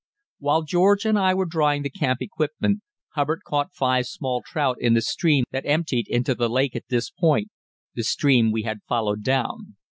[0.39, 2.81] While George and I were drying the camp equipment,
[3.13, 7.11] Hubbard caught five small trout in the stream that emptied into the lake at this
[7.11, 7.49] point
[7.93, 9.77] the stream we had followed down.